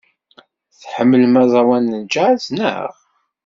Tḥemmlem 0.81 1.35
aẓawan 1.43 1.85
n 2.01 2.07
jazz, 2.13 2.43
naɣ? 2.57 2.89